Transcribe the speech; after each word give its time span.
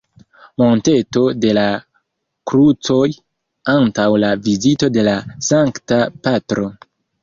Monteto 0.61 1.21
de 1.43 1.51
la 1.57 1.65
Krucoj 2.53 3.05
antaŭ 3.77 4.09
la 4.27 4.35
vizito 4.51 4.93
de 4.99 5.09
la 5.13 5.19
Sankta 5.53 6.05
Patro. 6.29 6.71